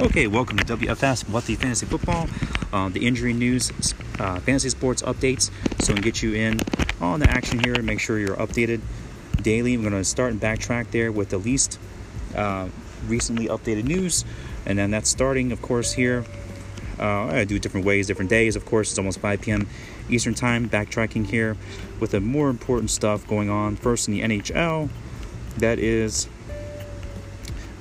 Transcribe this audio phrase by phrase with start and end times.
[0.00, 2.26] Okay, welcome to WFS Wealthy Fantasy Football.
[2.72, 3.70] Uh, the injury news,
[4.18, 5.50] uh, fantasy sports updates,
[5.82, 6.58] so we can get you in
[7.02, 8.80] on the action here and make sure you're updated
[9.42, 9.74] daily.
[9.74, 11.78] I'm going to start and backtrack there with the least
[12.34, 12.70] uh,
[13.08, 14.24] recently updated news,
[14.64, 16.24] and then that's starting, of course, here.
[16.98, 18.56] Uh, I do different ways, different days.
[18.56, 19.68] Of course, it's almost 5 p.m.
[20.08, 20.66] Eastern Time.
[20.66, 21.58] Backtracking here
[22.00, 23.76] with the more important stuff going on.
[23.76, 24.88] First in the NHL,
[25.58, 26.26] that is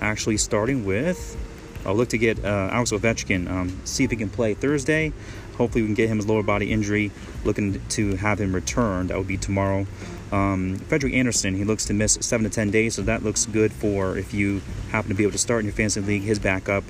[0.02, 1.38] actually starting with
[1.86, 5.14] I'll look to get uh, Alex Ovechkin, um, see if he can play Thursday.
[5.58, 7.12] Hopefully, we can get him his lower body injury.
[7.44, 9.08] Looking to have him return.
[9.08, 9.88] That would be tomorrow.
[10.32, 13.72] Um, Frederik Andersen, he looks to miss seven to ten days, so that looks good
[13.72, 14.62] for if you
[14.92, 16.22] happen to be able to start in your fantasy league.
[16.22, 16.84] His backup,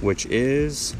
[0.00, 0.94] which is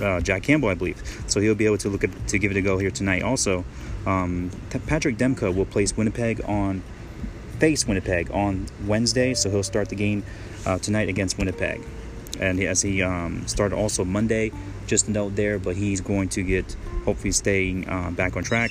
[0.00, 1.02] uh, Jack Campbell, I believe.
[1.26, 3.22] So he'll be able to look at, to give it a go here tonight.
[3.22, 3.64] Also,
[4.06, 4.50] um,
[4.86, 6.82] Patrick Demko will place Winnipeg on
[7.60, 10.24] face Winnipeg on Wednesday, so he'll start the game
[10.66, 11.82] uh, tonight against Winnipeg.
[12.40, 14.50] And as he um, started also Monday,
[14.86, 18.70] just a note there, but he's going to get hopefully staying uh, back on track.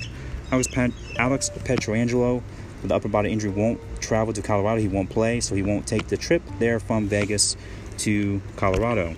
[0.52, 2.42] Alex, Pat- Alex Pietrangelo
[2.82, 4.82] with the upper body injury won't travel to Colorado.
[4.82, 7.56] He won't play, so he won't take the trip there from Vegas
[8.00, 9.16] to Colorado.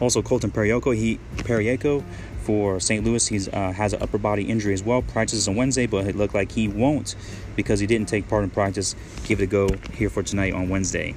[0.00, 2.02] Also, Colton Parayko, he Parayko
[2.40, 3.04] for St.
[3.04, 3.26] Louis.
[3.26, 5.02] He uh, has an upper body injury as well.
[5.02, 7.14] Practices on Wednesday, but it looked like he won't
[7.56, 8.94] because he didn't take part in practice.
[9.24, 11.14] Give it a go here for tonight on Wednesday.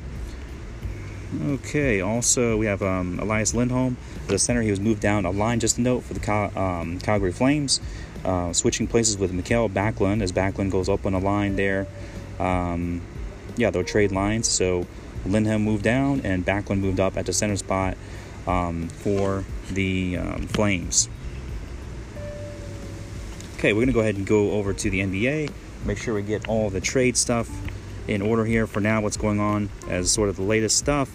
[1.42, 4.62] Okay, also we have um, Elias Lindholm, the center.
[4.62, 7.82] He was moved down a line, just a note for the Cal- um, Calgary Flames.
[8.24, 11.88] Uh, switching places with Mikael Backlund as Backlund goes up on a line there.
[12.40, 13.02] Um,
[13.58, 14.48] yeah, they'll trade lines.
[14.48, 14.86] So
[15.26, 17.98] Lindholm moved down and Backlund moved up at the center spot
[18.48, 21.10] um, for the um, Flames.
[23.58, 25.52] Okay, we're going to go ahead and go over to the NBA.
[25.86, 27.50] Make sure we get all the trade stuff
[28.08, 29.02] in order here for now.
[29.02, 31.10] What's going on as sort of the latest stuff.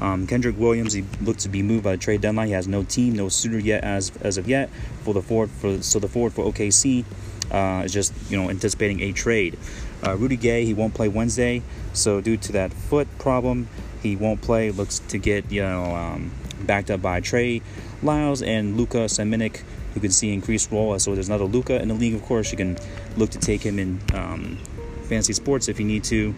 [0.00, 2.48] Um, Kenrich Williams, he looks to be moved by the trade deadline.
[2.48, 4.68] He has no team, no suitor yet as as of yet
[5.02, 7.04] for the forward for so the forward for OKC
[7.52, 9.56] uh, is just you know anticipating a trade.
[10.04, 11.62] Uh, Rudy Gay, he won't play Wednesday,
[11.92, 13.68] so due to that foot problem,
[14.02, 14.70] he won't play.
[14.70, 17.62] Looks to get you know um, backed up by Trey
[18.02, 19.62] Lyles and Luka Samanic
[19.94, 20.98] you can see increased role.
[20.98, 22.50] So there's another Luca in the league, of course.
[22.50, 22.78] You can
[23.16, 24.58] look to take him in um,
[25.04, 26.34] fantasy sports if you need to.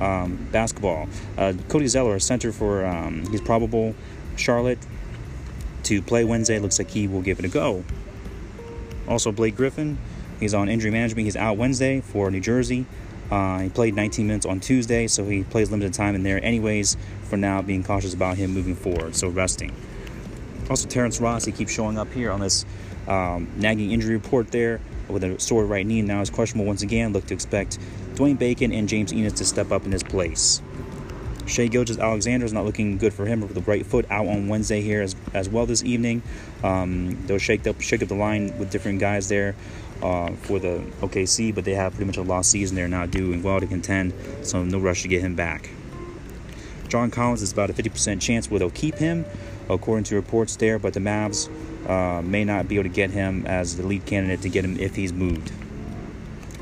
[0.00, 1.08] Um, basketball.
[1.38, 3.94] Uh, Cody Zeller, a center for um, he's probable
[4.36, 4.78] Charlotte
[5.84, 6.58] to play Wednesday.
[6.58, 7.82] Looks like he will give it a go.
[9.08, 9.96] Also, Blake Griffin,
[10.38, 11.24] he's on injury management.
[11.24, 12.84] He's out Wednesday for New Jersey.
[13.30, 16.96] Uh, he played 19 minutes on Tuesday, so he plays limited time in there, anyways.
[17.24, 19.74] For now, being cautious about him moving forward, so resting.
[20.70, 22.64] Also, Terrence Ross, he keeps showing up here on this
[23.08, 26.02] um, nagging injury report there with a sore right knee.
[26.02, 27.12] Now is questionable once again.
[27.12, 27.78] Look to expect
[28.14, 30.62] Dwayne Bacon and James Ennis to step up in his place.
[31.46, 34.80] Shai Gilgeous-Alexander is not looking good for him with the right foot out on Wednesday
[34.80, 36.22] here as, as well this evening.
[36.64, 39.54] Um, they'll shake up shake up the line with different guys there
[40.02, 42.76] uh, for the OKC, but they have pretty much a lost season.
[42.76, 44.12] They're not doing well to contend,
[44.42, 45.70] so no rush to get him back.
[46.88, 49.24] John Collins is about a 50% chance where they'll keep him,
[49.68, 51.48] according to reports there, but the Mavs
[51.88, 54.78] uh, may not be able to get him as the lead candidate to get him
[54.78, 55.52] if he's moved.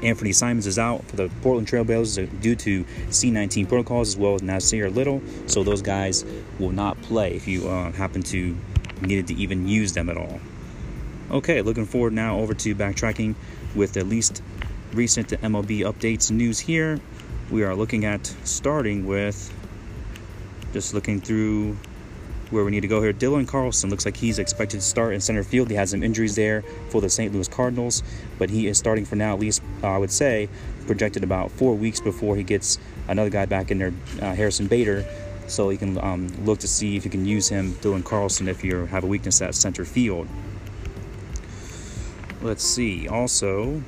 [0.02, 4.42] Anthony Simons is out for the Portland Trailblazers due to C19 protocols as well as
[4.42, 6.24] Nassir Little, so those guys
[6.58, 8.56] will not play if you uh, happen to
[9.00, 10.40] needed to even use them at all.
[11.30, 13.34] Okay, looking forward now over to backtracking
[13.74, 14.42] with the least
[14.92, 17.00] recent MLB updates news here.
[17.50, 19.52] We are looking at starting with
[20.74, 21.78] just looking through
[22.50, 23.14] where we need to go here.
[23.14, 25.70] Dylan Carlson looks like he's expected to start in center field.
[25.70, 27.32] He has some injuries there for the St.
[27.32, 28.02] Louis Cardinals,
[28.38, 30.50] but he is starting for now, at least uh, I would say,
[30.86, 35.06] projected about four weeks before he gets another guy back in there, uh, Harrison Bader.
[35.46, 38.62] So you can um, look to see if you can use him, Dylan Carlson, if
[38.62, 40.28] you have a weakness at center field.
[42.44, 43.08] Let's see.
[43.08, 43.82] Also,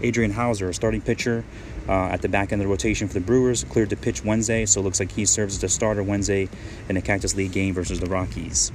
[0.00, 1.44] Adrian Houser, a starting pitcher
[1.86, 4.64] uh, at the back end of the rotation for the Brewers, cleared to pitch Wednesday,
[4.64, 6.48] so it looks like he serves as the starter Wednesday
[6.88, 8.72] in the Cactus League game versus the Rockies.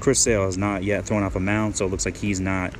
[0.00, 2.74] Chris Sale has not yet thrown off a mound, so it looks like he's not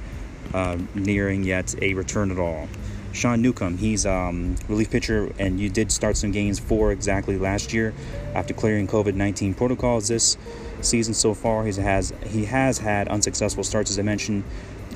[0.55, 2.67] uh, nearing yet a return at all.
[3.13, 7.75] Sean Newcomb, he's um, relief pitcher, and you did start some games for exactly last
[7.75, 7.93] year
[8.35, 10.39] after clearing COVID-19 protocols this
[10.85, 11.65] season so far.
[11.65, 14.45] He has he has had unsuccessful starts, as I mentioned,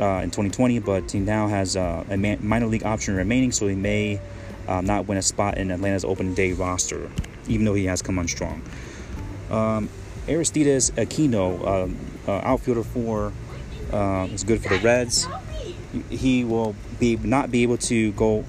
[0.00, 3.74] uh, in 2020, but he now has uh, a minor league option remaining, so he
[3.74, 4.20] may
[4.68, 7.10] uh, not win a spot in Atlanta's open day roster,
[7.48, 8.62] even though he has come on strong.
[9.50, 9.88] Um,
[10.26, 11.96] Aristides Aquino, um,
[12.26, 13.32] uh, outfielder for,
[13.92, 15.28] uh, is good for the Reds.
[16.10, 18.44] He will be not be able to go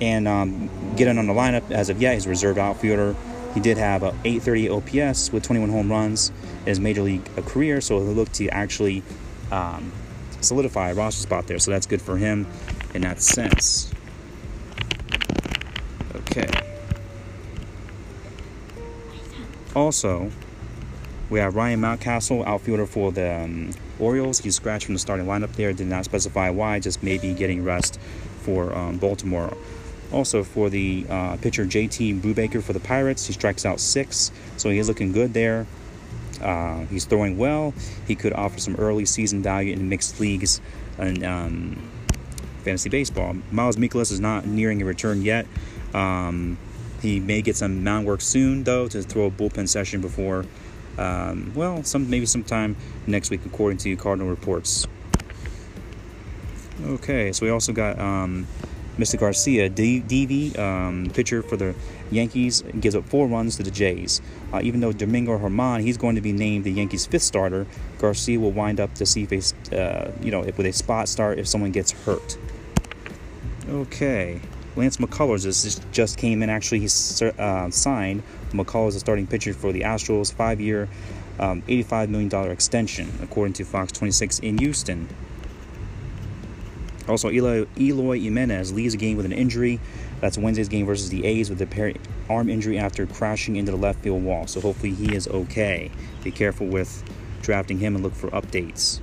[0.00, 2.14] and um, in on the lineup as of yet.
[2.14, 3.16] He's a reserve outfielder.
[3.54, 6.30] He did have a 830 OPS with 21 home runs
[6.60, 9.02] in his major league career, so he'll look to actually
[9.52, 9.92] um,
[10.40, 11.58] solidify a roster spot there.
[11.58, 12.46] So that's good for him
[12.94, 13.92] in that sense.
[16.16, 16.48] Okay.
[19.76, 20.30] Also,
[21.30, 24.40] we have Ryan Mountcastle, outfielder for the um, Orioles.
[24.40, 25.72] He's scratched from the starting lineup there.
[25.72, 27.98] Did not specify why, just maybe getting rest
[28.42, 29.56] for um, Baltimore.
[30.14, 34.70] Also, for the uh, pitcher JT Brubaker for the Pirates, he strikes out six, so
[34.70, 35.66] he is looking good there.
[36.40, 37.74] Uh, he's throwing well.
[38.06, 40.60] He could offer some early season value in mixed leagues
[40.98, 41.90] and um,
[42.62, 43.34] fantasy baseball.
[43.50, 45.48] Miles Mikolas is not nearing a return yet.
[45.92, 46.58] Um,
[47.02, 50.44] he may get some mound work soon, though, to throw a bullpen session before,
[50.96, 52.76] um, well, some maybe sometime
[53.08, 54.86] next week, according to Cardinal reports.
[56.84, 58.46] Okay, so we also got um,
[58.98, 59.18] Mr.
[59.18, 61.74] Garcia, D- Deivi, um, pitcher for the
[62.10, 64.20] Yankees, gives up four runs to the Jays.
[64.52, 67.66] Uh, even though Domingo German, he's going to be named the Yankees' fifth starter,
[67.98, 69.32] Garcia will wind up to see if
[69.72, 72.38] a, uh, you know, if with a spot start if someone gets hurt.
[73.68, 74.40] Okay,
[74.76, 76.50] Lance McCullers is, just came in.
[76.50, 78.22] Actually, he's uh, signed.
[78.50, 80.88] McCullers is starting pitcher for the Astros, five-year,
[81.38, 85.08] um, $85 million extension, according to Fox 26 in Houston.
[87.08, 89.80] Also, Eloy, Eloy Jimenez leaves the game with an injury.
[90.20, 91.94] That's Wednesday's game versus the A's with a
[92.30, 94.46] arm injury after crashing into the left field wall.
[94.46, 95.90] So hopefully he is okay.
[96.22, 97.04] Be careful with
[97.42, 99.00] drafting him and look for updates.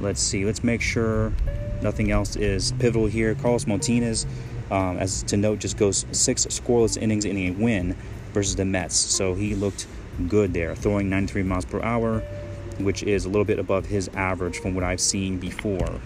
[0.00, 0.44] Let's see.
[0.44, 1.32] Let's make sure
[1.80, 3.34] nothing else is pivotal here.
[3.36, 4.26] Carlos Martinez,
[4.70, 7.96] um, as to note, just goes six scoreless innings in a win
[8.32, 8.96] versus the Mets.
[8.96, 9.86] So he looked
[10.28, 12.20] good there, throwing 93 miles per hour,
[12.78, 16.00] which is a little bit above his average from what I've seen before.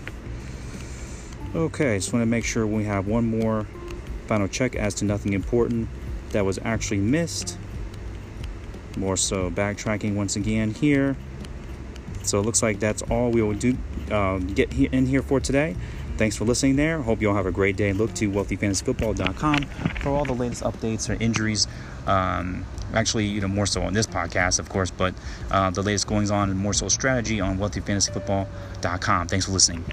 [1.55, 3.67] Okay, just want to make sure we have one more
[4.27, 5.89] final check as to nothing important
[6.33, 7.57] that was actually missed.
[8.99, 11.17] More so backtracking once again here.
[12.23, 13.79] So it looks like that's all we will do
[14.11, 15.75] uh, get in here for today.
[16.19, 17.01] Thanks for listening there.
[17.01, 17.93] Hope you all have a great day.
[17.95, 19.63] Look to wealthyfantasyfootball.com
[20.01, 21.67] for all the latest updates or injuries.
[22.07, 25.15] Um, actually, you know, more so on this podcast, of course, but
[25.51, 29.29] uh, the latest goings on and more so strategy on wealthyfantasyfootball.com.
[29.29, 29.85] Thanks for listening.